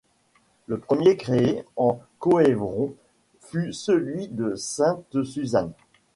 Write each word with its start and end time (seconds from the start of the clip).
Le 0.65 0.79
premier 0.79 1.15
créé 1.15 1.63
en 1.75 2.01
Coëvrons 2.17 2.95
fut 3.39 3.71
celui 3.71 4.29
de 4.29 4.55
Sainte-Suzanne. 4.55 5.73